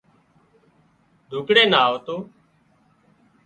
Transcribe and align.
ڍوڪڙي 1.29 1.63
نا 1.71 1.79
آوتون 1.89 2.19